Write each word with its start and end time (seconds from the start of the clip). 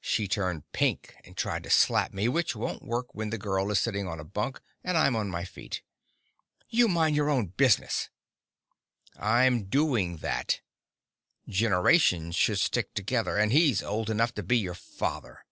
She 0.00 0.26
turned 0.26 0.72
pink 0.72 1.16
and 1.22 1.36
tried 1.36 1.64
to 1.64 1.68
slap 1.70 2.14
me, 2.14 2.28
which 2.28 2.56
won't 2.56 2.82
work 2.82 3.14
when 3.14 3.28
the 3.28 3.36
girl 3.36 3.70
is 3.70 3.78
sitting 3.78 4.08
on 4.08 4.18
a 4.18 4.24
bunk 4.24 4.58
and 4.82 4.96
I'm 4.96 5.14
on 5.14 5.28
my 5.28 5.44
feet. 5.44 5.82
"You 6.70 6.88
mind 6.88 7.14
your 7.14 7.28
own 7.28 7.48
business!" 7.48 8.08
"I'm 9.18 9.64
doing 9.64 10.16
that. 10.24 10.62
Generations 11.46 12.34
should 12.36 12.58
stick 12.58 12.94
together, 12.94 13.36
and 13.36 13.52
he's 13.52 13.82
old 13.82 14.08
enough 14.08 14.32
to 14.36 14.42
be 14.42 14.56
your 14.56 14.72
father!" 14.72 15.44